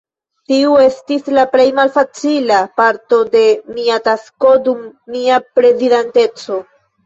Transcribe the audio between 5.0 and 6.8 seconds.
mia prezidanteco.